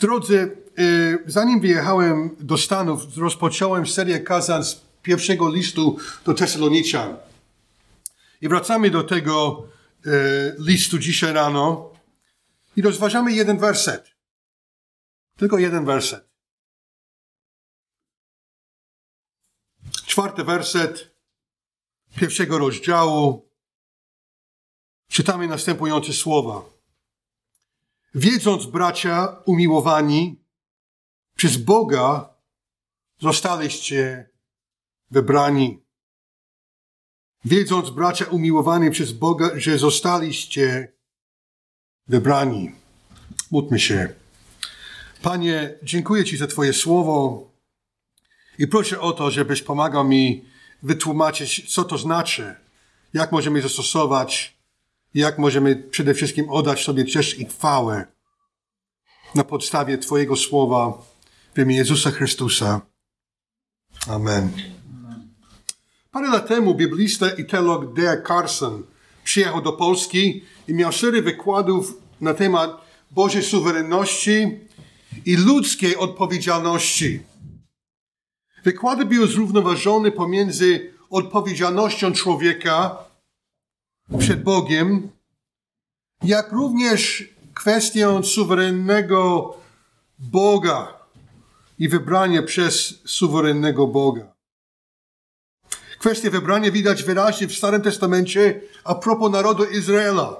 [0.00, 7.16] Drodzy, y, zanim wyjechałem do Stanów, rozpocząłem serię kazań z pierwszego listu do Tesaloniczan.
[8.40, 9.66] I wracamy do tego
[10.06, 10.10] y,
[10.58, 11.90] listu dzisiaj rano
[12.76, 14.10] i rozważamy jeden werset.
[15.36, 16.30] Tylko jeden werset.
[20.06, 21.10] Czwarty werset
[22.16, 23.50] pierwszego rozdziału.
[25.08, 26.79] Czytamy następujące słowa.
[28.14, 30.44] Wiedząc, bracia umiłowani,
[31.36, 32.34] przez Boga
[33.20, 34.30] zostaliście
[35.10, 35.82] wybrani.
[37.44, 40.92] Wiedząc, bracia umiłowani przez Boga, że zostaliście
[42.06, 42.72] wybrani.
[43.50, 44.14] Módlmy się.
[45.22, 47.50] Panie, dziękuję Ci za Twoje słowo
[48.58, 50.44] i proszę o to, żebyś pomagał mi
[50.82, 52.54] wytłumaczyć, co to znaczy,
[53.12, 54.59] jak możemy zastosować,
[55.14, 58.06] jak możemy przede wszystkim oddać Tobie cześć i chwałę
[59.34, 61.02] na podstawie Twojego słowa
[61.54, 62.80] w imię Jezusa Chrystusa.
[64.08, 64.50] Amen.
[66.10, 68.22] Parę lat temu biblista i teolog D.
[68.28, 68.82] Carson
[69.24, 72.70] przyjechał do Polski i miał serię wykładów na temat
[73.10, 74.58] Bożej suwerenności
[75.26, 77.20] i ludzkiej odpowiedzialności.
[78.64, 83.09] Wykłady były zrównoważone pomiędzy odpowiedzialnością człowieka
[84.18, 85.10] przed Bogiem,
[86.22, 89.54] jak również kwestią suwerennego
[90.18, 91.00] Boga
[91.78, 94.32] i wybrania przez suwerennego Boga.
[95.98, 100.36] Kwestię wybrania widać wyraźnie w Starym Testamencie a propos narodu Izraela.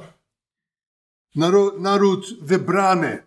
[1.35, 3.23] Naród, naród wybrany.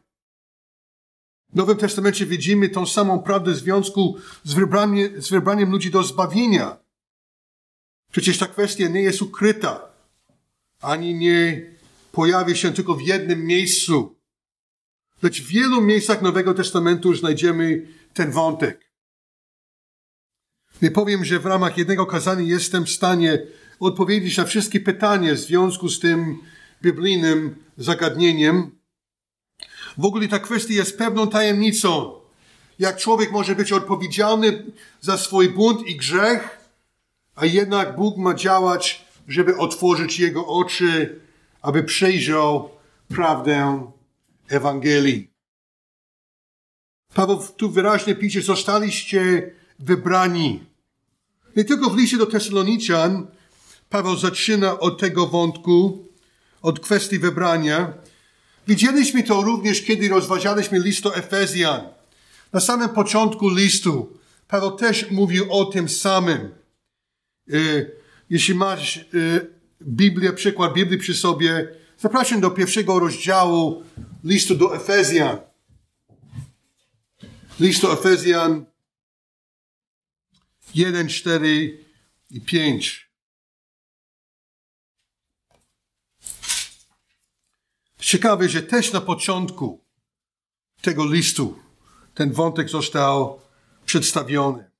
[1.49, 6.03] W Nowym Testamencie widzimy tą samą prawdę w związku z wybraniem, z wybraniem ludzi do
[6.03, 6.77] zbawienia.
[8.11, 9.92] Przecież ta kwestia nie jest ukryta,
[10.84, 11.62] ani nie
[12.12, 14.16] pojawi się tylko w jednym miejscu.
[15.22, 18.92] Lecz w wielu miejscach Nowego Testamentu znajdziemy ten wątek.
[20.81, 23.39] Nie powiem, że w ramach jednego kazania jestem w stanie
[23.80, 26.38] odpowiedzieć na wszystkie pytania w związku z tym
[26.82, 28.71] biblijnym zagadnieniem.
[29.98, 32.20] W ogóle ta kwestia jest pewną tajemnicą.
[32.80, 34.64] Jak człowiek może być odpowiedzialny
[35.02, 36.58] za swój bunt i grzech,
[37.36, 41.20] a jednak Bóg ma działać, żeby otworzyć jego oczy,
[41.61, 42.70] aby przejrzał
[43.08, 43.88] prawdę
[44.50, 45.34] Ewangelii.
[47.14, 50.64] Paweł tu wyraźnie pisze, zostaliście wybrani.
[51.56, 53.28] Nie tylko w liście do Tesaloniczan
[53.89, 56.08] Paweł zaczyna od tego wątku,
[56.62, 57.94] od kwestii wybrania.
[58.67, 61.82] Widzieliśmy to również, kiedy rozważaliśmy list do Efezjan.
[62.54, 66.52] Na samym początku listu Paweł też mówił o tym samym.
[68.33, 69.04] Jeśli masz e,
[69.82, 73.83] Biblię, przykład Biblii przy sobie, zapraszam do pierwszego rozdziału
[74.23, 75.38] listu do Efezjan.
[77.60, 78.66] List do Efezjan
[80.76, 81.86] 1, 4
[82.30, 83.10] i 5.
[88.00, 89.86] Ciekawe, że też na początku
[90.82, 91.60] tego listu
[92.14, 93.42] ten wątek został
[93.86, 94.73] przedstawiony.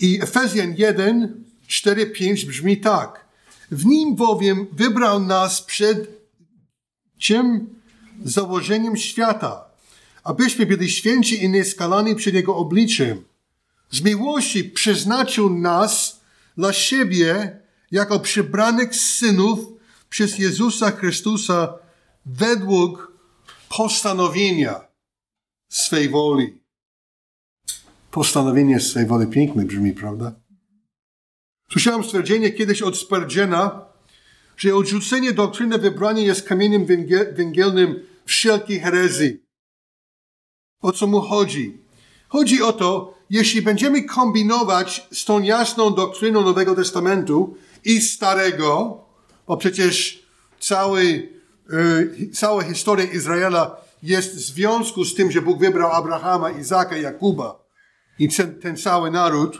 [0.00, 3.24] I Efezjan 1, 4, 5 brzmi tak.
[3.70, 6.08] W nim bowiem wybrał nas przed
[7.18, 7.74] czym?
[8.24, 9.64] Założeniem świata,
[10.24, 13.24] abyśmy byli święci i nieskalani przed Jego obliczem.
[13.90, 16.20] Z miłości przeznaczył nas
[16.56, 19.58] dla siebie jako przybranych synów
[20.08, 21.74] przez Jezusa Chrystusa
[22.26, 23.12] według
[23.68, 24.80] postanowienia
[25.68, 26.63] swej woli.
[28.14, 30.32] Postanowienie swej woli piękne brzmi, prawda?
[31.72, 33.86] Słyszałem stwierdzenie kiedyś od Spurgeona,
[34.56, 36.86] że odrzucenie doktryny wybrania jest kamieniem
[37.32, 39.44] węgielnym wszelkiej herezji.
[40.82, 41.78] O co mu chodzi?
[42.28, 49.00] Chodzi o to, jeśli będziemy kombinować z tą jasną doktryną Nowego Testamentu i Starego,
[49.46, 50.22] bo przecież
[50.60, 51.04] cały,
[51.70, 57.63] yy, cała historia Izraela jest w związku z tym, że Bóg wybrał Abrahama, Izaka, Jakuba
[58.18, 59.58] i ten, ten cały naród.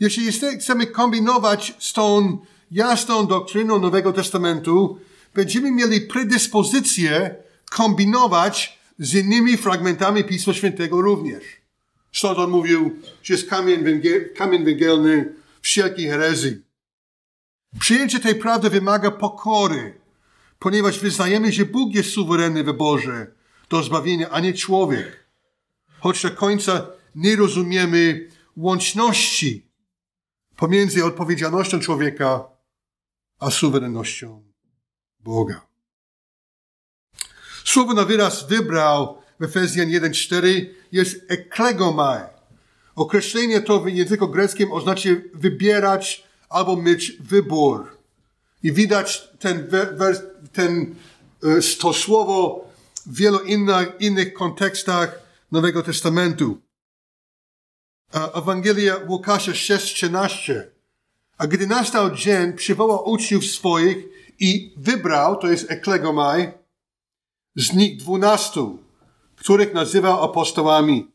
[0.00, 2.38] Jeśli chcemy kombinować z tą
[2.70, 4.98] jasną doktryną Nowego Testamentu,
[5.34, 7.34] będziemy mieli predyspozycję
[7.70, 11.44] kombinować z innymi fragmentami Pisma Świętego również.
[12.12, 16.62] Stąd on mówił, że jest kamień, węgiel, kamień węgielny wszelkiej herezji.
[17.80, 20.00] Przyjęcie tej prawdy wymaga pokory,
[20.58, 23.26] ponieważ wyznajemy, że Bóg jest suwerenny w wyborze
[23.70, 25.24] do zbawienia, a nie człowiek.
[26.00, 29.70] Choć do końca nie rozumiemy łączności
[30.56, 32.44] pomiędzy odpowiedzialnością człowieka
[33.38, 34.42] a suwerennością
[35.20, 35.66] Boga.
[37.64, 42.22] Słowo na wyraz wybrał w Efezjan 1.4 jest eklegomai.
[42.94, 47.96] Określenie to w języku greckim oznacza wybierać albo mieć wybór.
[48.62, 49.68] I widać ten,
[50.52, 50.94] ten,
[51.42, 52.68] e, to słowo
[53.06, 55.20] w wielu innych, innych kontekstach
[55.52, 56.60] Nowego Testamentu.
[58.12, 60.62] Ewangelia Łukasza 6,13.
[61.38, 63.96] A gdy nastał dzień, przywołał uczniów swoich
[64.38, 66.52] i wybrał, to jest eklegomai,
[67.56, 68.78] z nich dwunastu,
[69.36, 71.12] których nazywał apostołami.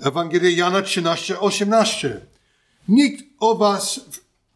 [0.00, 2.20] Ewangelia Jana 13, 18.
[2.88, 4.00] Nikt o was,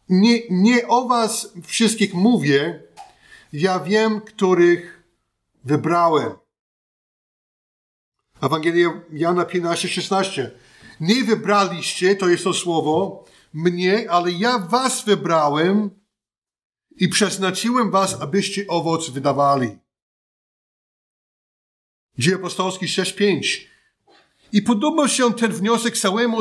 [0.09, 2.83] nie, nie o was wszystkich mówię,
[3.53, 5.03] ja wiem, których
[5.63, 6.31] wybrałem.
[8.41, 10.51] Ewangelia Jana 15, 16.
[11.01, 15.89] Nie wybraliście, to jest to słowo, mnie, ale ja was wybrałem
[16.95, 19.77] i przeznaczyłem was, abyście owoc wydawali.
[22.17, 23.61] Dzieje apostolskie 6.5.
[24.53, 26.37] I podobał się ten wniosek całemu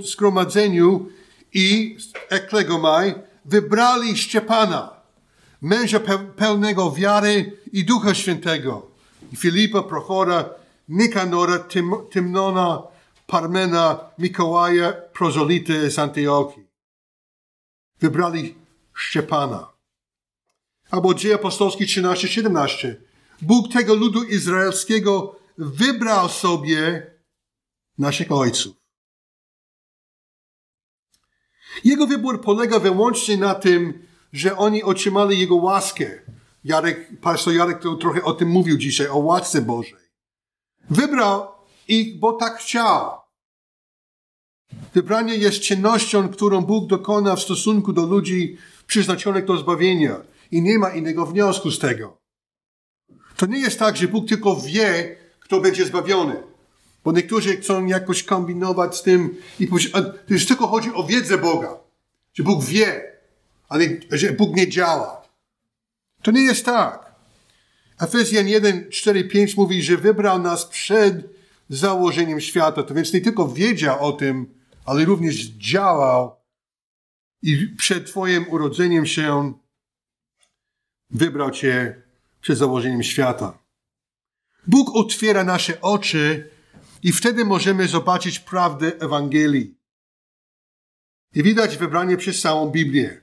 [0.00, 1.08] zgromadzeniu
[1.54, 1.96] i
[2.28, 3.14] eklegomaj
[3.44, 4.90] wybrali Szczepana,
[5.60, 6.00] męża
[6.36, 8.90] pełnego wiary i Ducha Świętego,
[9.36, 10.50] Filipa, Prochora,
[10.88, 12.82] Nikanora, Tym, Tymnona,
[13.28, 16.66] Parmena, Mikołaja, prozolity z Antiochii.
[18.00, 18.54] Wybrali
[18.94, 19.72] Szczepana.
[20.90, 22.94] Albo Dzieje Apostolskie 13-17.
[23.42, 27.06] Bóg tego ludu izraelskiego wybrał sobie
[27.98, 28.76] naszych ojców.
[31.84, 36.22] Jego wybór polega wyłącznie na tym, że oni otrzymali Jego łaskę.
[36.64, 40.08] Jarek, pastor Jarek trochę o tym mówił dzisiaj, o łasce Bożej.
[40.90, 41.57] Wybrał
[41.88, 43.10] ich, bo tak chciał.
[44.94, 50.20] Wybranie jest czynnością, którą Bóg dokona w stosunku do ludzi przeznaczonych do zbawienia.
[50.50, 52.18] I nie ma innego wniosku z tego.
[53.36, 56.42] To nie jest tak, że Bóg tylko wie, kto będzie zbawiony.
[57.04, 61.38] Bo niektórzy chcą jakoś kombinować z tym i powiedzieć, to już tylko chodzi o wiedzę
[61.38, 61.76] Boga.
[62.34, 63.12] Że Bóg wie,
[63.68, 65.22] ale że Bóg nie działa.
[66.22, 67.14] To nie jest tak.
[68.00, 71.37] Efezjan 1, 4, 5 mówi, że wybrał nas przed
[71.68, 72.82] założeniem świata.
[72.82, 74.54] To więc nie tylko wiedział o tym,
[74.84, 76.36] ale również działał
[77.42, 79.52] i przed Twoim urodzeniem się
[81.10, 82.02] wybrał Cię
[82.40, 83.58] przed założeniem świata.
[84.66, 86.50] Bóg otwiera nasze oczy
[87.02, 89.78] i wtedy możemy zobaczyć prawdę Ewangelii.
[91.34, 93.20] I widać wybranie przez całą Biblię.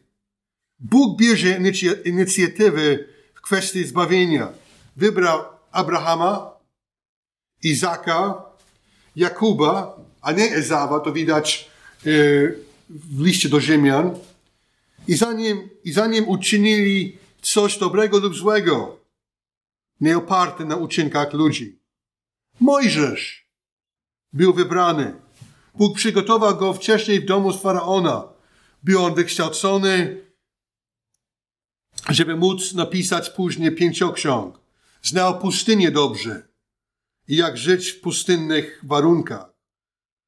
[0.80, 1.60] Bóg bierze
[2.06, 2.98] inicjatywę
[3.36, 4.54] w kwestii zbawienia.
[4.96, 6.55] Wybrał Abrahama,
[7.66, 8.44] Izaka,
[9.16, 11.70] Jakuba, a nie Ezawa, to widać
[12.06, 12.10] e,
[12.90, 14.16] w liście do Rzymian.
[15.08, 19.00] I zanim, I zanim uczynili coś dobrego lub złego,
[20.02, 21.80] nie oparte na uczynkach ludzi.
[22.60, 23.48] Mojżesz
[24.34, 25.16] był wybrany.
[25.76, 28.24] Bóg przygotował go wcześniej w domu z faraona.
[28.84, 30.22] Był on wykształcony,
[32.10, 34.60] żeby móc napisać później pięcioksiąg.
[35.04, 36.55] Znał pustynię dobrze
[37.28, 39.54] i jak żyć w pustynnych warunkach.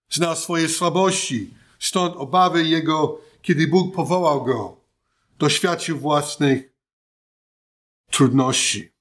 [0.10, 4.82] Znał swoje słabości, stąd obawy jego, kiedy Bóg powołał go.
[5.40, 6.74] Doświadczył własnych
[8.12, 8.92] trudności.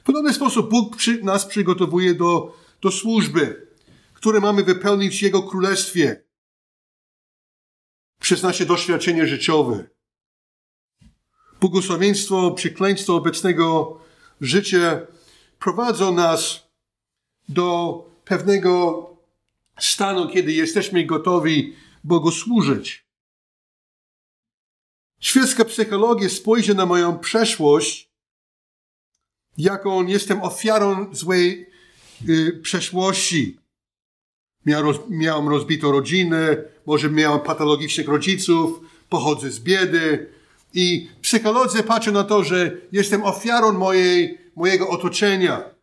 [0.00, 3.68] W podobny sposób Bóg przy, nas przygotowuje do, do służby,
[4.14, 6.24] które mamy wypełnić w Jego Królestwie
[8.20, 9.88] przez nasze doświadczenie życiowe.
[11.60, 14.00] Błogosławieństwo, przekleństwo obecnego
[14.40, 15.06] życia
[15.58, 16.66] prowadzą nas
[17.48, 19.10] do pewnego
[19.78, 23.06] stanu, kiedy jesteśmy gotowi Bogu służyć.
[25.20, 28.06] Świecka psychologia spojrzy na moją przeszłość
[29.58, 31.66] jaką jestem ofiarą złej
[32.28, 33.58] y, przeszłości.
[34.66, 40.26] Roz, miałem rozbitą rodzinę, może miałem patologicznych rodziców, pochodzę z biedy.
[40.74, 45.74] I psycholodzy patrzą na to, że jestem ofiarą mojej, mojego otoczenia.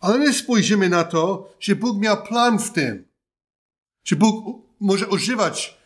[0.00, 3.08] Ale nie spojrzymy na to, że Bóg miał plan w tym.
[4.04, 5.78] Że Bóg może używać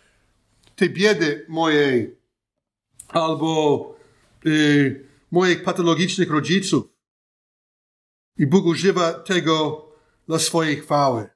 [0.77, 2.17] tej biedy mojej
[3.09, 3.95] albo
[4.47, 6.85] y, moich patologicznych rodziców.
[8.37, 9.87] I Bóg używa tego
[10.29, 11.31] dla swojej chwały.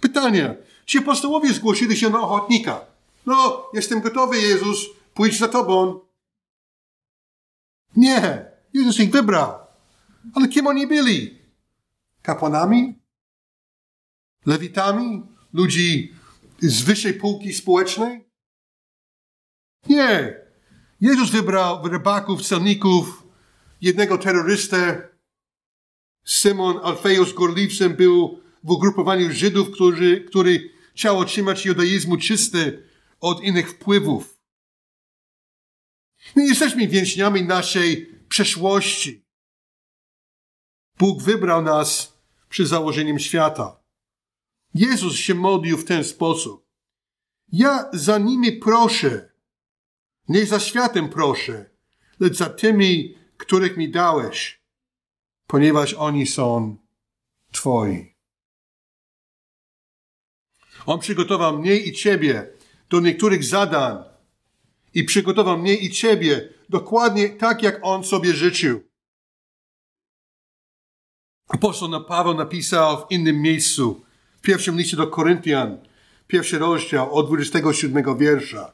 [0.00, 0.56] Pytanie.
[0.84, 2.86] Czy apostołowie zgłosili się na ochotnika?
[3.26, 6.07] No, jestem gotowy, Jezus, pójdź za tobą.
[7.96, 9.58] Nie, Jezus ich wybrał.
[10.34, 11.38] Ale kim oni byli?
[12.22, 12.98] Kapłanami?
[14.46, 15.22] Lewitami?
[15.52, 16.14] Ludzi
[16.58, 18.28] z wyższej półki społecznej?
[19.88, 20.36] Nie.
[21.00, 23.26] Jezus wybrał rybaków, celników,
[23.80, 25.08] jednego terrorystę.
[26.26, 32.88] Simon Alfeus Gorliwcem był w ugrupowaniu Żydów, który, który chciał otrzymać judaizmu czysty
[33.20, 34.37] od innych wpływów.
[36.36, 39.24] Nie jesteśmy więźniami naszej przeszłości.
[40.98, 42.18] Bóg wybrał nas
[42.48, 43.80] przy założeniu świata.
[44.74, 46.68] Jezus się modlił w ten sposób.
[47.52, 49.32] Ja za nimi proszę,
[50.28, 51.70] nie za światem proszę,
[52.20, 54.62] lecz za tymi, których mi dałeś,
[55.46, 56.76] ponieważ oni są
[57.52, 58.14] Twoi.
[60.86, 62.52] On przygotował mnie i Ciebie
[62.90, 64.07] do niektórych zadań
[64.98, 68.80] i przygotował mnie i Ciebie dokładnie tak, jak On sobie życzył.
[71.48, 74.04] Apostoł Paweł napisał w innym miejscu,
[74.38, 75.78] w pierwszym liście do Koryntian,
[76.26, 78.72] pierwszy rozdział od 27 wiersza.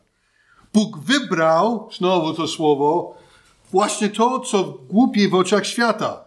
[0.73, 3.19] Bóg wybrał, znowu to słowo,
[3.71, 6.25] właśnie to, co głupie w oczach świata,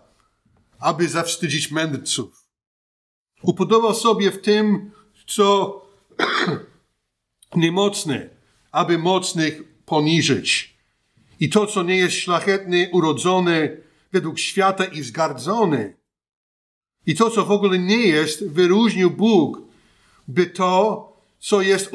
[0.79, 2.45] aby zawstydzić mędrców.
[3.41, 4.91] Upodobał sobie w tym,
[5.27, 5.81] co
[7.55, 8.29] niemocne,
[8.71, 10.77] aby mocnych poniżyć.
[11.39, 13.69] I to, co nie jest szlachetne, urodzone
[14.11, 15.93] według świata i wzgardzone.
[17.05, 19.61] I to, co w ogóle nie jest, wyróżnił Bóg,
[20.27, 20.67] by to,
[21.39, 21.91] co jest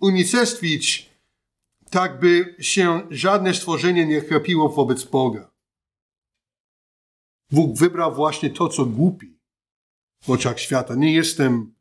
[0.00, 1.10] unicestwić,
[1.90, 5.50] tak by się żadne stworzenie nie chrapiło wobec Boga.
[7.50, 9.38] Bóg wybrał właśnie to, co głupi
[10.22, 10.94] w oczach świata.
[10.94, 11.74] Nie jestem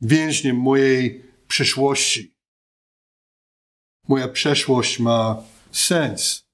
[0.00, 2.35] więźniem mojej przeszłości.
[4.08, 6.46] Moja przeszłość ma sens,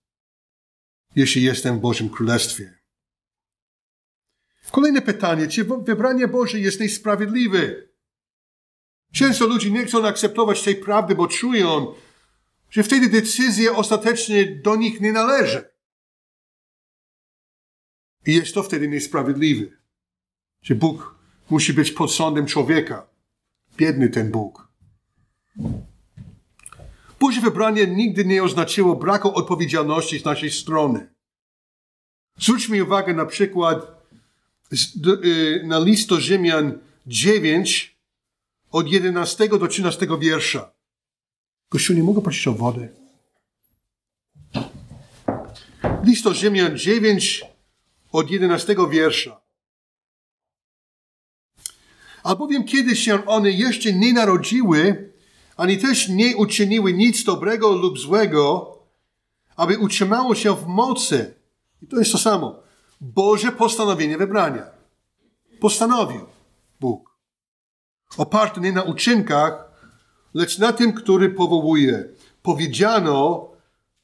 [1.17, 2.79] jeśli jestem w Bożym Królestwie.
[4.71, 7.75] Kolejne pytanie, czy wybranie Boże jest niesprawiedliwe?
[9.13, 11.95] Często ludzie nie chcą akceptować tej prawdy, bo czują,
[12.71, 15.73] że wtedy decyzja ostatecznie do nich nie należy.
[18.27, 19.77] I jest to wtedy niesprawiedliwe.
[20.63, 21.19] Że Bóg
[21.51, 23.07] musi być pod sądem człowieka.
[23.77, 24.69] Biedny ten Bóg.
[27.23, 31.15] Boże wybranie nigdy nie oznaczyło braku odpowiedzialności z naszej strony.
[32.39, 34.07] Zwróćmy uwagę na przykład
[35.25, 37.97] y, na list do Rzymian 9
[38.71, 40.73] od 11 do 13 wiersza.
[41.69, 42.89] Kościół, nie mogę prosić o wodę.
[46.05, 47.45] List do Rzymian 9
[48.13, 49.41] od 11 wiersza.
[52.23, 55.12] Albowiem kiedy się one jeszcze nie narodziły,
[55.57, 58.79] ani też nie uczyniły nic dobrego lub złego,
[59.57, 61.35] aby utrzymało się w mocy.
[61.83, 62.63] I to jest to samo.
[63.01, 64.63] Boże postanowienie wybrania.
[65.61, 66.21] Postanowił
[66.81, 67.17] Bóg.
[68.17, 69.73] Oparty nie na uczynkach,
[70.35, 72.05] lecz na tym, który powołuje.
[72.43, 73.49] Powiedziano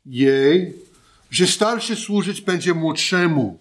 [0.06, 0.74] jej,
[1.30, 3.58] że starszy służyć będzie młodszemu.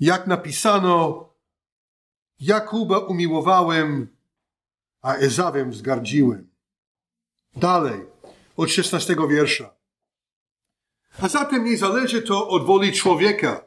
[0.00, 1.28] Jak napisano,
[2.40, 4.08] Jakuba umiłowałem,
[5.02, 6.53] a Ezawem wzgardziłem.
[7.56, 8.00] Dalej,
[8.56, 9.74] od 16 wiersza.
[11.18, 13.66] A zatem nie zależy to od woli człowieka.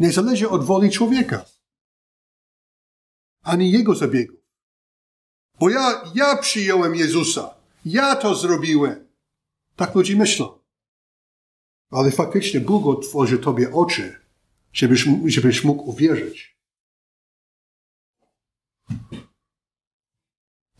[0.00, 1.44] Nie zależy od woli człowieka.
[3.42, 4.40] Ani jego zabiegów.
[5.60, 7.54] Bo ja, ja przyjąłem Jezusa.
[7.84, 9.08] Ja to zrobiłem.
[9.76, 10.58] Tak ludzie myślą.
[11.90, 14.20] Ale faktycznie Bóg otworzy tobie oczy,
[14.72, 16.56] żebyś, żebyś mógł uwierzyć.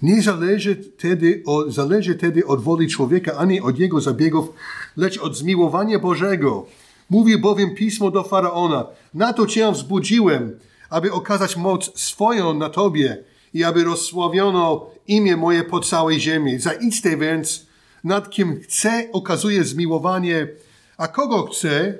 [0.02, 4.48] Nie zależy tedy, od, zależy tedy od woli człowieka, ani od jego zabiegów,
[4.96, 6.66] lecz od zmiłowania Bożego.
[7.10, 10.58] Mówi bowiem pismo do Faraona, na to cię wzbudziłem,
[10.90, 13.24] aby okazać moc swoją na tobie
[13.54, 16.58] i aby rozsławiono imię moje po całej ziemi.
[16.58, 17.66] Zaiste więc,
[18.04, 20.48] nad kim chce, okazuje zmiłowanie,
[20.96, 21.98] a kogo chce,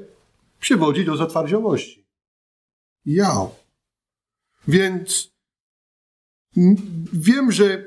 [0.61, 2.05] przywodzi do zatwardziałości.
[3.07, 3.49] Ja.
[4.69, 5.36] Więc
[7.13, 7.85] wiem, że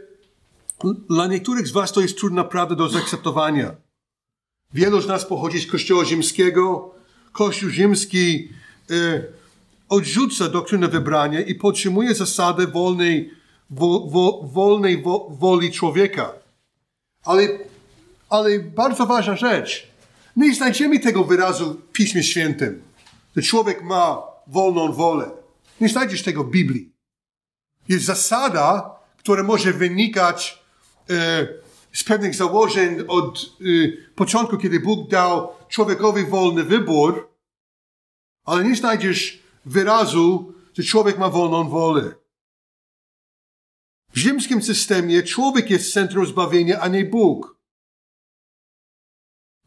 [1.10, 3.76] dla niektórych z Was to jest trudna prawda do zaakceptowania.
[4.74, 6.96] Wielu z nas pochodzi z Kościoła Rzymskiego.
[7.32, 8.50] Kościół Rzymski
[8.92, 9.24] e,
[9.90, 13.32] odrzuca doktrynę wybrania i podtrzymuje zasadę wolnej,
[13.70, 16.34] wo, wo, wolnej wo, woli człowieka.
[17.24, 17.48] Ale,
[18.30, 19.88] ale bardzo ważna rzecz.
[20.36, 22.82] Nie znajdziemy tego wyrazu w Piśmie Świętym,
[23.36, 25.32] że człowiek ma wolną wolę.
[25.82, 26.99] Nie znajdziesz tego w Biblii
[27.90, 30.64] jest zasada, która może wynikać
[31.10, 31.48] e,
[31.94, 33.64] z pewnych założeń od e,
[34.16, 37.30] początku, kiedy Bóg dał człowiekowi wolny wybór,
[38.46, 42.16] ale nie znajdziesz wyrazu, że człowiek ma wolną wolę.
[44.14, 47.60] W rzymskim systemie człowiek jest centrum zbawienia, a nie Bóg.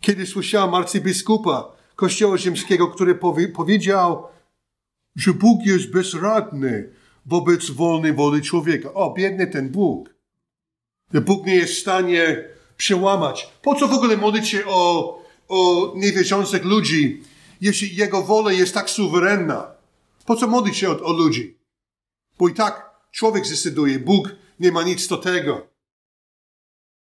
[0.00, 4.28] Kiedy słyszałem arcybiskupa Kościoła Rzymskiego, który powie, powiedział,
[5.16, 8.94] że Bóg jest bezradny wobec wolnej woli człowieka.
[8.94, 10.14] O, biedny ten Bóg.
[11.12, 12.44] Bóg nie jest w stanie
[12.76, 13.48] przełamać.
[13.62, 17.22] Po co w ogóle modlić się o, o niewierzących ludzi,
[17.60, 19.74] jeśli Jego wola jest tak suwerenna?
[20.26, 21.58] Po co modlić się o, o ludzi?
[22.38, 24.28] Bo i tak człowiek zdecyduje, Bóg
[24.60, 25.66] nie ma nic do tego.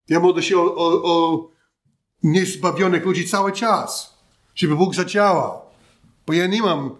[0.09, 1.49] Ja modlę się o, o, o
[2.23, 4.17] niezbawionych ludzi cały czas,
[4.55, 5.61] żeby Bóg zadziałał.
[6.27, 6.95] Bo ja nie mam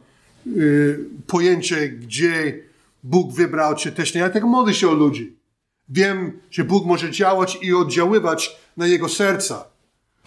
[0.47, 2.64] y, pojęcia, gdzie
[3.05, 4.21] Bóg wybrał, czy też nie.
[4.21, 5.37] Ja tylko modlę się o ludzi.
[5.89, 9.67] Wiem, że Bóg może działać i oddziaływać na jego serca.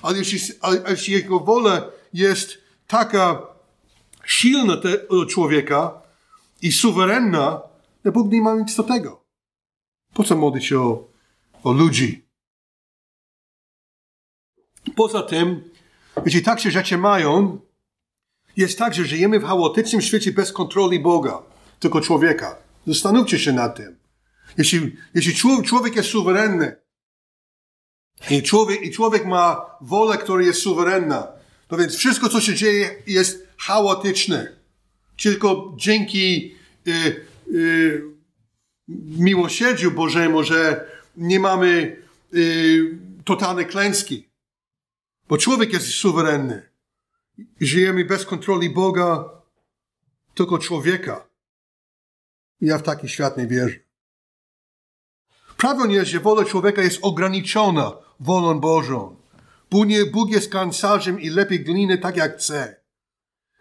[0.02, 3.46] Ale jeśli, ale jeśli jego wola jest taka
[4.24, 6.02] silna te, człowieka
[6.62, 7.60] i suwerenna,
[8.02, 9.24] to Bóg nie ma nic do tego.
[10.14, 11.08] Po co modlić się o,
[11.62, 12.28] o ludzi?
[14.96, 15.70] Poza tym,
[16.24, 17.60] jeśli tak się rzeczy mają,
[18.56, 21.42] jest tak, że żyjemy w chaotycznym świecie bez kontroli Boga,
[21.80, 22.67] tylko człowieka.
[22.86, 23.96] Zastanówcie się nad tym.
[24.58, 26.76] Jeśli, jeśli człowiek jest suwerenny
[28.30, 31.28] i człowiek, i człowiek ma wolę, która jest suwerenna,
[31.68, 34.56] to więc wszystko, co się dzieje, jest chaotyczne.
[35.22, 36.54] Tylko dzięki
[36.88, 38.02] y, y,
[39.18, 41.96] miłosierdziu Bożemu, że nie mamy
[42.34, 44.28] y, totalnej klęski.
[45.28, 46.68] Bo człowiek jest suwerenny.
[47.60, 49.24] Żyjemy bez kontroli Boga,
[50.34, 51.27] tylko człowieka.
[52.60, 53.78] Ja w taki świat nie wierzę.
[55.56, 59.16] Prawdą jest, że wola człowieka jest ograniczona wolą Bożą.
[60.12, 62.80] Bóg jest kancarzem i lepiej gliny tak jak chce.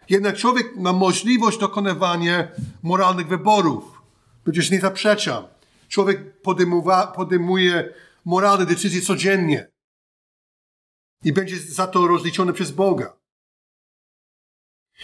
[0.08, 2.48] Jednak człowiek ma możliwość dokonywania
[2.82, 4.02] moralnych wyborów.
[4.44, 5.44] Przecież nie zaprzeczam.
[5.88, 6.42] Człowiek
[7.14, 9.70] podejmuje moralne decyzje codziennie.
[11.24, 13.16] I będzie za to rozliczony przez Boga.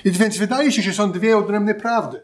[0.05, 2.23] I więc wydaje się, że są dwie odrębne prawdy.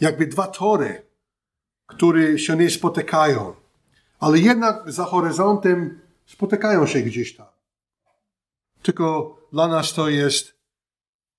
[0.00, 1.06] Jakby dwa tory,
[1.86, 3.54] które się nie spotykają.
[4.18, 7.46] Ale jednak za horyzontem spotykają się gdzieś tam.
[8.82, 10.58] Tylko dla nas to jest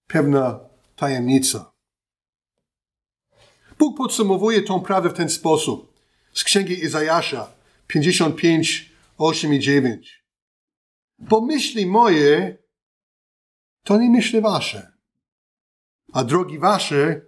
[0.08, 0.60] pewna
[0.96, 1.72] tajemnica.
[3.80, 5.94] Bóg podsumowuje tą prawdę w ten sposób.
[6.34, 7.52] Z księgi Izajasza
[7.88, 10.26] 55, 8 i 9.
[11.20, 12.58] Bo myśli moje
[13.84, 14.92] to nie myśli wasze,
[16.14, 17.22] a drogi wasze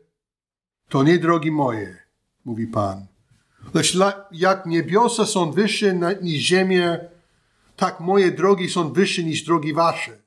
[0.92, 2.04] to nie drogi moje,
[2.46, 3.08] mówi Pan.
[3.74, 3.96] Lecz
[4.32, 7.10] jak niebiosa są wyższe niż ziemię,
[7.76, 10.24] tak moje drogi są wyższe niż drogi wasze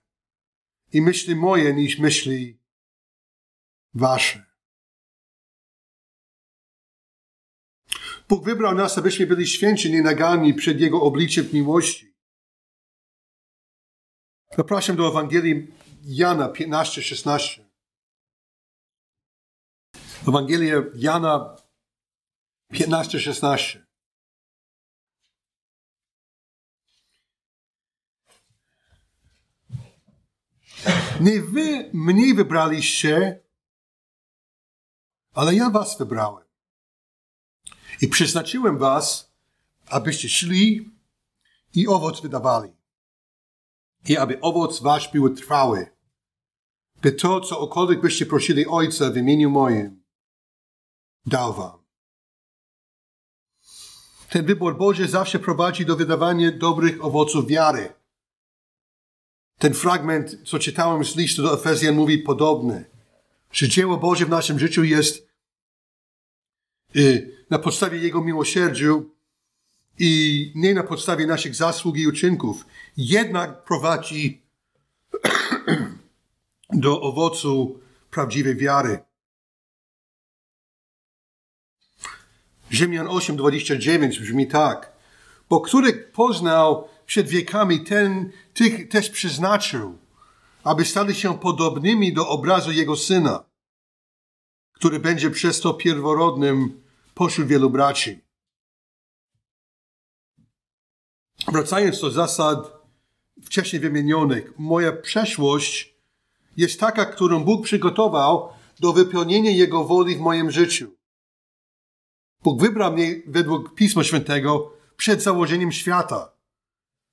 [0.92, 2.58] i myśli moje niż myśli
[3.94, 4.44] wasze.
[8.28, 12.14] Bóg wybrał nas, abyśmy byli święci, nienagani przed Jego obliczem miłości.
[14.56, 15.66] Zapraszam do Ewangelii
[16.04, 17.63] Jana 15-16.
[20.28, 21.56] Ewangelia Jana
[22.72, 23.78] 15-16.
[31.20, 33.40] Nie wy mnie wybraliście,
[35.34, 36.44] ale ja was wybrałem.
[38.00, 39.32] I przeznaczyłem was,
[39.86, 40.90] abyście szli
[41.74, 42.72] i owoc wydawali.
[44.08, 45.86] I aby owoc wasz był trwały.
[47.02, 50.03] By to, co okolwiek byście prosili Ojca w imieniu moim,
[51.26, 51.84] dał wam.
[54.30, 57.92] Ten wybór Boży zawsze prowadzi do wydawania dobrych owoców wiary.
[59.58, 62.84] Ten fragment, co czytałem z listu do Efezjan, mówi podobny,
[63.52, 65.28] że dzieło Boże w naszym życiu jest
[66.96, 69.10] y, na podstawie Jego miłosierdziu
[69.98, 72.64] i nie na podstawie naszych zasług i uczynków,
[72.96, 74.42] jednak prowadzi
[76.70, 78.98] do owocu prawdziwej wiary.
[82.70, 84.92] Rzymian 8:29 brzmi tak.
[85.48, 89.98] Bo który poznał przed wiekami, ten tych też przeznaczył,
[90.64, 93.44] aby stali się podobnymi do obrazu Jego Syna,
[94.72, 96.82] który będzie przez to pierworodnym
[97.14, 98.20] pośród wielu braci.
[101.52, 102.72] Wracając do zasad
[103.44, 105.94] wcześniej wymienionych, moja przeszłość
[106.56, 108.48] jest taka, którą Bóg przygotował
[108.80, 110.90] do wypełnienia Jego woli w moim życiu.
[112.44, 116.32] Bóg wybrał mnie według Pisma Świętego przed założeniem świata.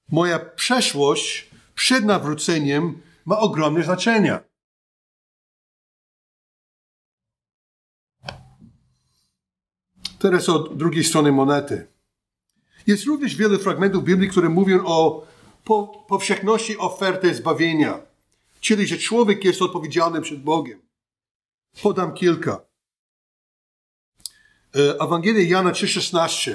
[0.10, 4.40] Moja przeszłość przed nawróceniem ma ogromne znaczenie.
[10.20, 11.88] Teraz od drugiej strony monety.
[12.88, 15.28] Jest również wiele fragmentów Biblii, które mówią o
[15.64, 18.00] po, powszechności oferty zbawienia,
[18.60, 20.82] czyli że człowiek jest odpowiedzialny przed Bogiem.
[21.82, 22.71] Podam kilka.
[24.76, 26.54] E, Ewangelia Jana 3,16.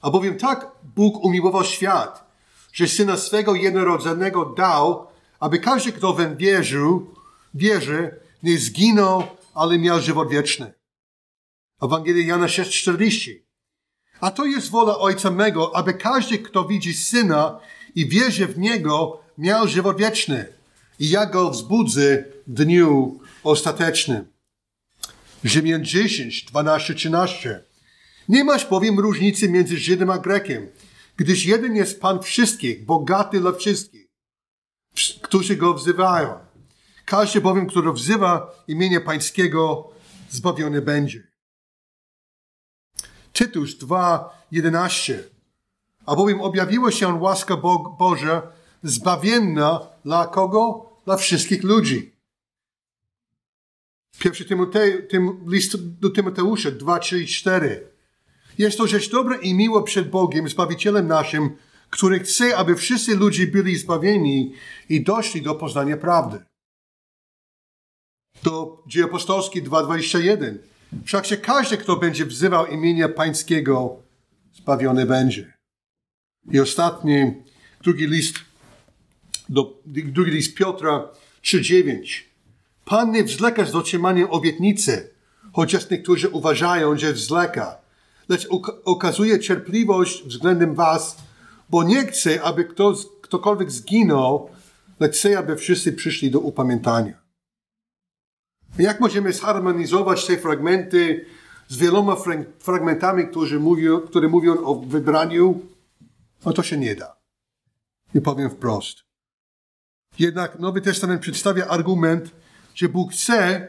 [0.00, 2.30] A bowiem tak Bóg umiłował świat,
[2.72, 5.06] że Syna swego jednorodzonego dał,
[5.40, 7.14] aby każdy, kto weń wierzył,
[7.54, 9.22] wierzy, nie zginął,
[9.54, 10.74] ale miał żywot wieczny.
[11.82, 13.34] Ewangelia Jana 6,40.
[14.20, 17.60] A to jest wola Ojca mego, aby każdy, kto widzi Syna
[17.94, 20.46] i wierzy w Niego, miał żywot wieczny.
[20.98, 24.37] I ja go wzbudzę w dniu ostatecznym.
[25.44, 27.64] Rzymian 10, 12, 13.
[28.28, 30.68] Nie masz bowiem różnicy między Żydem a Grekiem,
[31.16, 34.06] gdyż jeden jest Pan wszystkich, bogaty dla wszystkich,
[35.22, 36.38] którzy go wzywają.
[37.04, 39.90] Każdy bowiem, który wzywa imienia Pańskiego,
[40.30, 41.28] zbawiony będzie.
[43.32, 45.24] Tytusz 2, 11.
[46.06, 48.42] A bowiem objawiła się łaska Bo Boża
[48.82, 50.88] zbawienna dla kogo?
[51.04, 52.17] Dla wszystkich ludzi.
[54.18, 54.44] Pierwszy
[55.08, 57.88] tym, list do Tymoteusza 2, 3 i 4.
[58.58, 61.56] Jest to rzecz dobra i miła przed Bogiem, Zbawicielem naszym,
[61.90, 64.52] który chce, aby wszyscy ludzie byli zbawieni
[64.88, 66.40] i doszli do poznania prawdy.
[68.42, 70.58] Do Dzieje Apostolskie 2,21.
[71.04, 74.02] Wszakże każdy, kto będzie wzywał imienia Pańskiego,
[74.54, 75.52] zbawiony będzie.
[76.52, 77.32] I ostatni,
[77.82, 78.34] drugi list,
[79.48, 81.08] do, drugi list Piotra
[81.42, 82.27] 3,9.
[82.88, 85.10] Pan nie wzleka z dotrzymaniem obietnicy,
[85.52, 87.76] chociaż niektórzy uważają, że wzleka,
[88.28, 88.48] lecz
[88.84, 91.16] okazuje cierpliwość względem was,
[91.70, 94.50] bo nie chce, aby kto, ktokolwiek zginął,
[95.00, 97.14] lecz chce, aby wszyscy przyszli do upamiętania.
[98.78, 101.26] Jak możemy zharmonizować te fragmenty
[101.68, 102.16] z wieloma
[102.58, 105.60] fragmentami, które mówią, które mówią o wybraniu?
[106.44, 107.16] No to się nie da.
[108.14, 108.98] I powiem wprost.
[110.18, 112.30] Jednak Nowy Testament przedstawia argument,
[112.78, 113.68] że Bóg chce,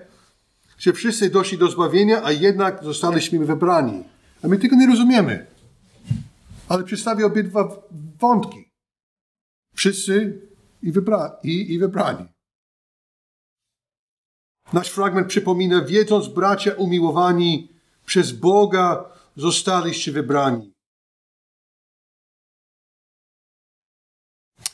[0.78, 4.04] że wszyscy doszli do zbawienia, a jednak zostaliśmy wybrani.
[4.44, 5.48] A my tego nie rozumiemy.
[6.68, 7.82] Ale przedstawia obydwa
[8.20, 8.72] wątki.
[9.76, 10.42] Wszyscy
[10.82, 12.26] i, wybra i, i wybrani.
[14.74, 17.74] Nasz fragment przypomina, wiedząc bracia umiłowani,
[18.06, 20.74] przez Boga zostaliście wybrani.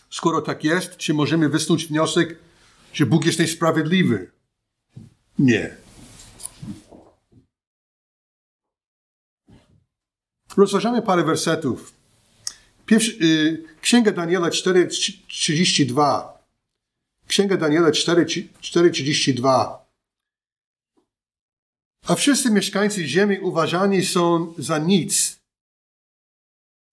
[0.09, 2.39] Skoro tak jest, czy możemy wysnuć wniosek,
[2.95, 4.31] że Bóg jest niesprawiedliwy?
[5.39, 5.75] Nie.
[10.57, 11.93] Rozważamy parę wersetów.
[12.85, 16.33] Pierwszy, y, Księga Daniela 4,32.
[17.27, 19.77] Księga Daniela 4,32.
[22.07, 25.39] A wszyscy mieszkańcy ziemi uważani są za nic.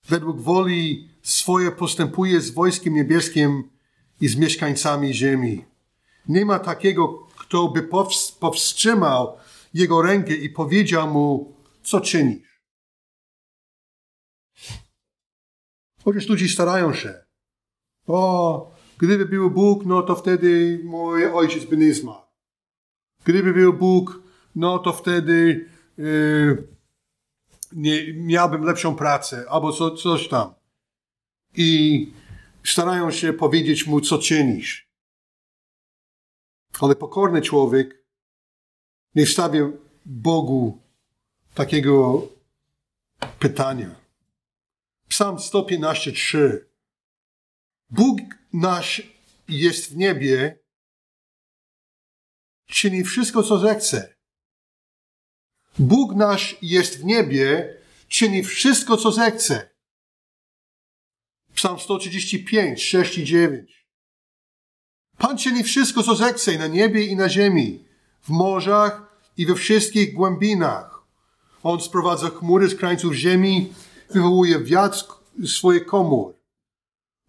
[0.09, 3.71] Według woli swoje postępuje z wojskiem niebieskim
[4.21, 5.72] i z mieszkańcami ziemi.
[6.29, 7.89] Nie ma takiego, kto by
[8.41, 9.37] powstrzymał
[9.75, 12.63] jego rękę i powiedział mu, co czynisz.
[16.05, 17.15] Chociaż ludzie starają się.
[18.07, 22.27] O, gdyby był Bóg, no to wtedy mój ojciec by nie zmarł.
[23.25, 24.23] Gdyby był Bóg,
[24.55, 26.69] no to wtedy yy,
[27.73, 30.55] nie, miałbym lepszą pracę albo co, coś tam.
[31.57, 32.13] I
[32.65, 34.92] starają się powiedzieć mu, co czynisz.
[36.83, 38.05] Ale pokorny człowiek
[39.15, 39.71] nie stawia
[40.07, 40.83] Bogu
[41.55, 42.29] takiego
[43.39, 43.95] pytania.
[45.09, 46.59] Psalm 115:3.
[47.91, 48.21] Bóg
[48.53, 49.03] nasz
[49.49, 50.59] jest w niebie,
[52.67, 54.15] czyni wszystko, co zechce.
[55.79, 57.77] Bóg nasz jest w niebie,
[58.09, 59.71] czyni wszystko, co zechce.
[61.55, 63.82] Psalm 135, 6 i 9.
[65.19, 67.85] Pan czyni wszystko, co zechce na niebie i na ziemi,
[68.23, 71.03] w morzach i we wszystkich głębinach.
[71.63, 73.73] On sprowadza chmury z krańców ziemi,
[74.11, 75.05] wywołuje wiatr
[75.47, 76.35] swoje komór.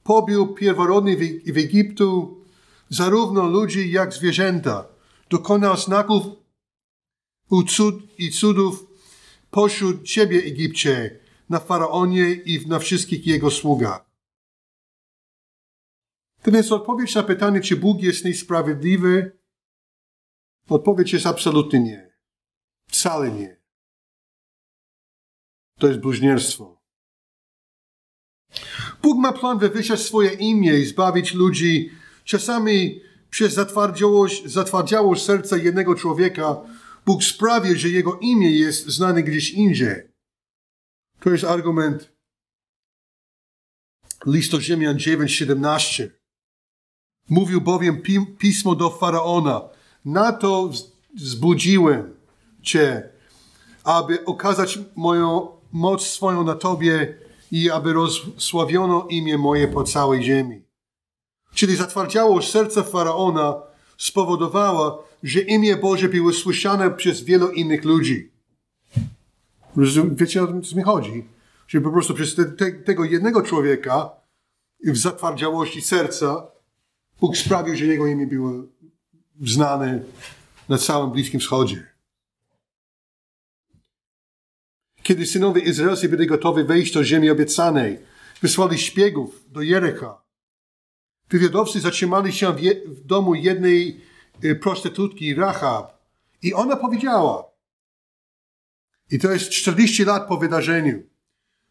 [0.03, 2.37] Pobił pierworodny w Egiptu
[2.89, 4.85] zarówno ludzi, jak zwierzęta.
[5.29, 6.23] Dokonał znaków
[8.17, 8.85] i cudów
[9.51, 11.19] pośród Ciebie, Egipcie,
[11.49, 14.12] na Faraonie i na wszystkich jego sługach.
[16.43, 19.37] To więc odpowiedź na pytanie, czy Bóg jest niesprawiedliwy,
[20.69, 22.13] odpowiedź jest absolutnie nie.
[22.87, 23.57] Wcale nie.
[25.79, 26.81] To jest bluźnierstwo.
[29.01, 31.91] Bóg ma plan wywyższać swoje imię i zbawić ludzi.
[32.23, 36.61] Czasami przez zatwardziałość, zatwardziałość serca jednego człowieka
[37.05, 39.95] Bóg sprawi, że jego imię jest znane gdzieś indziej.
[41.19, 42.13] To jest argument
[44.25, 46.22] List do Rzymian 9:17.
[47.29, 48.01] Mówił bowiem
[48.37, 49.61] pismo do faraona:
[50.05, 50.69] Na to
[51.15, 52.15] wzbudziłem
[52.61, 53.09] cię,
[53.83, 57.17] aby okazać moją moc swoją na tobie
[57.51, 60.61] i aby rozsławiono imię moje po całej ziemi.
[61.53, 63.61] Czyli zatwardziałość serca faraona
[63.97, 68.31] spowodowała, że imię Boże było słyszane przez wielu innych ludzi.
[70.11, 71.25] Wiecie o tym, co mi chodzi?
[71.67, 74.09] Że po prostu przez te, te, tego jednego człowieka
[74.85, 76.47] w zatwardziałości serca
[77.23, 78.51] Bóg sprawił, że jego imię było
[79.41, 80.03] znane
[80.69, 81.87] na całym Bliskim Wschodzie.
[85.03, 87.99] Kiedy synowie izraelscy byli gotowi wejść do ziemi obiecanej,
[88.41, 90.21] wysłali szpiegów do Jericha.
[91.29, 92.55] Wywiadowcy zatrzymali się
[92.85, 94.01] w domu jednej
[94.43, 95.97] y, prostytutki, Rahab,
[96.41, 97.43] i ona powiedziała,
[99.11, 101.03] i to jest 40 lat po wydarzeniu,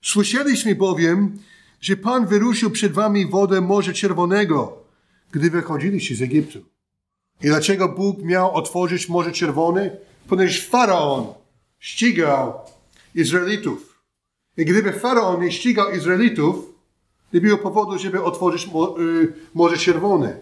[0.02, 1.38] słyszeliśmy bowiem,
[1.80, 4.81] że Pan wyruszył przed wami wodę Morza Czerwonego,
[5.32, 6.58] gdy wychodziliście z Egiptu.
[7.42, 9.96] I dlaczego Bóg miał otworzyć Morze Czerwone?
[10.28, 11.34] Ponieważ Faraon
[11.78, 12.60] ścigał
[13.14, 14.02] Izraelitów.
[14.56, 16.74] I gdyby Faraon nie ścigał Izraelitów,
[17.32, 18.68] nie było powodu, żeby otworzyć y,
[19.54, 20.36] Morze Czerwone.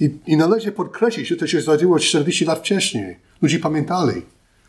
[0.00, 3.16] I, I należy podkreślić, że to się zdarzyło 40 lat wcześniej.
[3.42, 4.22] Ludzie pamiętali.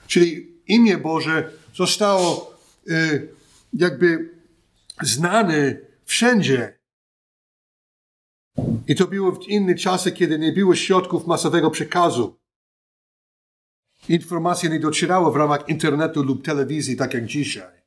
[0.08, 2.54] Czyli imię Boże zostało
[2.90, 3.28] y,
[3.74, 4.41] jakby
[5.04, 6.80] znane wszędzie.
[8.88, 12.40] I to było w inne czasy, kiedy nie było środków masowego przekazu.
[14.10, 17.82] Informacje nie docierały w ramach internetu lub telewizji, tak jak dzisiaj.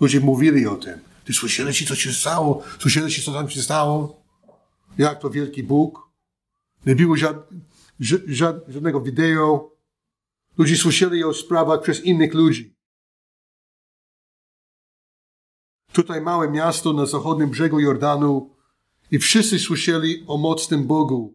[0.00, 1.00] Ludzie mówili o tym.
[1.24, 2.62] Ty słyszeliście, co się stało?
[2.78, 4.22] Słyszeliście, co tam się stało?
[4.98, 6.10] Jak to wielki Bóg?
[6.86, 7.48] Nie było żad,
[8.28, 9.76] żad, żadnego wideo.
[10.58, 12.74] Ludzie słyszeli o sprawach przez innych ludzi.
[15.92, 18.50] Tutaj małe miasto na zachodnim brzegu Jordanu
[19.10, 21.34] i wszyscy słyszeli o mocnym Bogu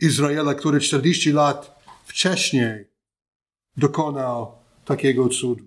[0.00, 2.84] Izraela, który 40 lat wcześniej
[3.76, 4.52] dokonał
[4.84, 5.64] takiego cudu.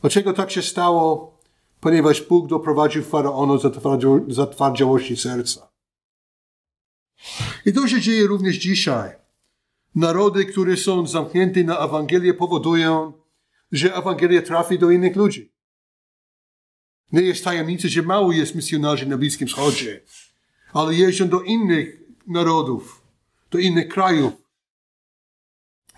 [0.00, 1.36] Dlaczego tak się stało?
[1.80, 3.72] Ponieważ Bóg doprowadził faraona do
[4.28, 5.68] zatwardziałości serca.
[7.66, 9.10] I to się dzieje również dzisiaj.
[9.94, 13.12] Narody, które są zamknięte na Ewangelię, powodują,
[13.72, 15.55] że Ewangelia trafi do innych ludzi.
[17.12, 20.00] Nie jest tajemnicą, że mało jest misjonarzy na Bliskim Wschodzie,
[20.72, 23.02] ale jeżdżą do innych narodów,
[23.50, 24.32] do innych krajów,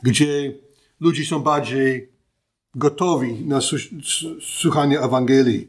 [0.02, 0.54] gdzie
[1.00, 2.12] ludzie są bardziej
[2.74, 3.60] gotowi na
[4.40, 5.68] słuchanie Ewangelii.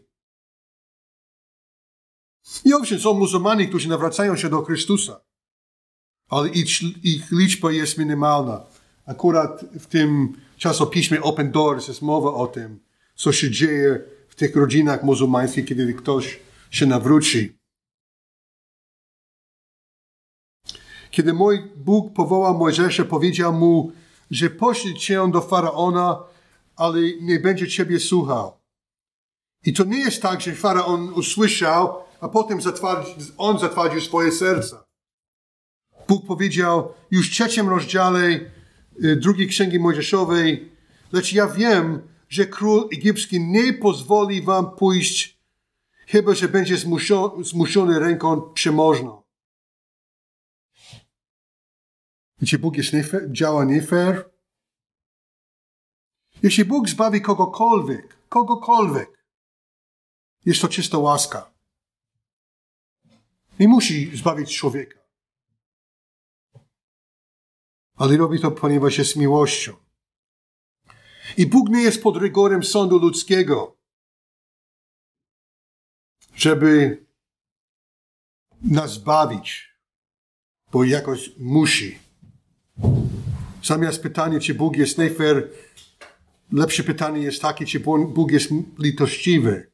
[2.66, 5.22] I owszem, są muzułmanie, którzy nawracają się do Chrystusa,
[6.30, 8.66] ale ich, ich liczba jest minimalna.
[9.06, 12.80] Akurat w tym czasopiśmie Open Doors jest mowa o tym,
[13.16, 14.00] co się dzieje
[14.40, 16.40] tych rodzinach muzułmańskich, kiedy ktoś
[16.72, 17.60] się nawróci.
[21.12, 23.92] Kiedy mój Bóg powołał Mojżesza, powiedział mu,
[24.32, 26.24] że pośle cię do Faraona,
[26.76, 28.60] ale nie będzie ciebie słuchał.
[29.66, 34.78] I to nie jest tak, że Faraon usłyszał, a potem zatwardził, on zatwardził swoje serce.
[36.08, 38.40] Bóg powiedział już w trzecim rozdziale
[39.04, 40.72] y, drugiej księgi Mojżeszowej,
[41.12, 45.40] lecz ja wiem, że król egipski nie pozwoli wam pójść,
[46.08, 49.24] chyba że będzie zmuszony, zmuszony ręką przemożną.
[52.42, 54.30] Wiecie, Bóg jest nie fair, działa nie fair.
[56.44, 59.26] Jeśli Bóg zbawi kogokolwiek, kogokolwiek,
[60.46, 61.52] jest to czysta łaska.
[63.60, 65.00] Nie musi zbawić człowieka.
[67.96, 69.89] Ale robi to, ponieważ jest miłością.
[71.38, 73.78] I Bóg nie jest pod rygorem sądu ludzkiego,
[76.36, 77.06] żeby
[78.62, 79.76] nas bawić,
[80.72, 82.00] bo jakoś musi.
[83.64, 85.50] Zamiast pytania, czy Bóg jest nefer,
[86.52, 89.72] lepsze pytanie jest takie, czy Bóg jest litościwy,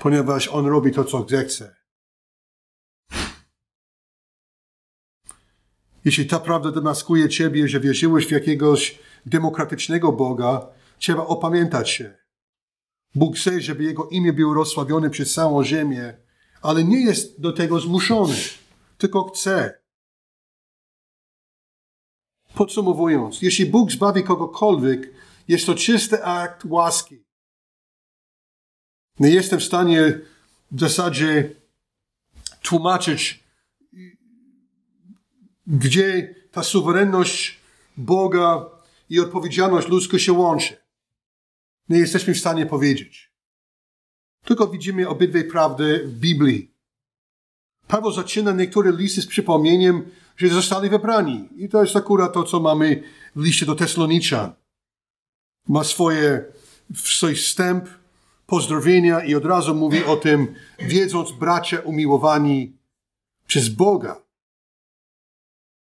[0.00, 1.76] ponieważ On robi to, co chce.
[6.04, 10.66] Jeśli ta prawda demaskuje Ciebie, że wierzyłeś w jakiegoś demokratycznego Boga,
[10.98, 12.14] trzeba opamiętać się.
[13.14, 16.16] Bóg chce, żeby Jego imię było rozsławione przez całą ziemię,
[16.62, 18.36] ale nie jest do tego zmuszony,
[18.98, 19.78] tylko chce.
[22.54, 25.12] Podsumowując, jeśli Bóg zbawi kogokolwiek,
[25.48, 27.24] jest to czysty akt łaski.
[29.20, 30.20] Nie jestem w stanie
[30.70, 31.50] w zasadzie
[32.62, 33.44] tłumaczyć,
[35.66, 37.60] gdzie ta suwerenność
[37.96, 38.77] Boga
[39.08, 40.76] i odpowiedzialność ludzka się łączy.
[41.88, 43.32] Nie jesteśmy w stanie powiedzieć.
[44.44, 46.74] Tylko widzimy obydwie prawdy w Biblii.
[47.86, 51.48] Paweł zaczyna niektóre listy z przypomnieniem, że zostali wybrani.
[51.56, 53.02] I to jest akurat to, co mamy
[53.36, 54.52] w liście do Tesaloniczan.
[55.68, 56.44] Ma swoje,
[56.94, 57.88] swój wstęp,
[58.46, 62.76] pozdrowienia i od razu mówi o tym, wiedząc bracia umiłowani
[63.46, 64.22] przez Boga,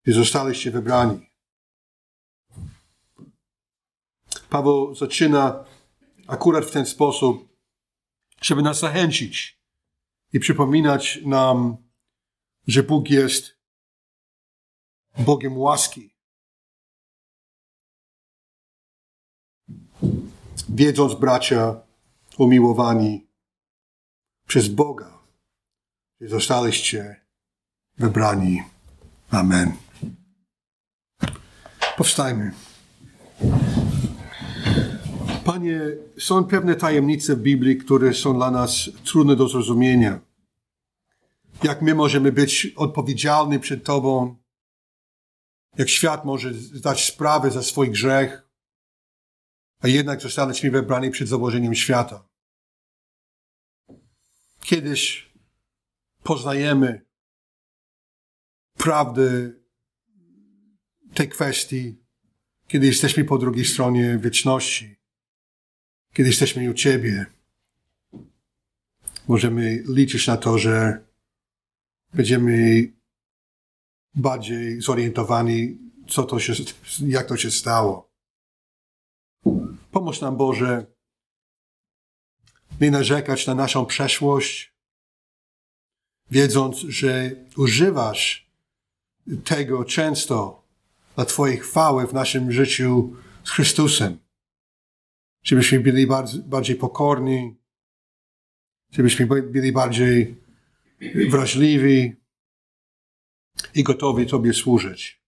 [0.05, 1.26] że zostaliście wybrani.
[4.49, 5.65] Paweł zaczyna
[6.27, 7.57] akurat w ten sposób,
[8.41, 9.61] żeby nas zachęcić
[10.33, 11.77] i przypominać nam,
[12.67, 13.57] że Bóg jest
[15.19, 16.17] Bogiem łaski.
[20.69, 21.81] Wiedząc, bracia,
[22.37, 23.27] umiłowani
[24.47, 25.19] przez Boga,
[26.21, 27.21] że zostaliście
[27.97, 28.63] wybrani.
[29.31, 29.77] Amen.
[31.97, 32.66] Powstajmy.
[35.47, 35.81] Panie,
[36.19, 40.19] są pewne tajemnice w Biblii, które są dla nas trudne do zrozumienia.
[41.63, 44.37] Jak my możemy być odpowiedzialni przed Tobą,
[45.77, 48.47] jak świat może zdać sprawę za swój grzech,
[49.79, 52.27] a jednak zostaliśmy wybrani przed założeniem świata.
[54.61, 55.33] Kiedyś
[56.23, 57.05] poznajemy
[58.77, 59.51] prawdę
[61.13, 61.97] tej kwestii,
[62.67, 64.96] kiedy jesteśmy po drugiej stronie wieczności,
[66.17, 67.25] kiedy jesteśmy u Ciebie.
[69.27, 71.05] Możemy liczyć na to, że
[72.13, 72.87] będziemy
[74.15, 75.77] bardziej zorientowani,
[76.07, 76.53] co to się,
[77.07, 78.11] jak to się stało.
[79.91, 80.85] Pomóż nam, Boże,
[82.81, 84.73] nie narzekać na naszą przeszłość,
[86.31, 88.51] wiedząc, że używasz
[89.43, 90.63] tego często
[91.15, 94.26] dla Twojej chwały w naszym życiu z Chrystusem.
[95.47, 96.07] Żebyśmy byli
[96.45, 97.55] bardziej pokorni,
[98.91, 100.41] żebyśmy byli bardziej
[101.29, 102.15] wrażliwi
[103.73, 105.21] i gotowi Tobie służyć.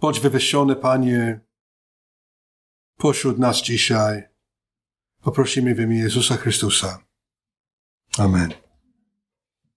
[0.00, 1.40] Bądź wywyższony, Panie,
[2.96, 4.22] pośród nas dzisiaj.
[5.20, 7.04] Poprosimy w imię Jezusa Chrystusa.
[8.18, 8.61] Amen.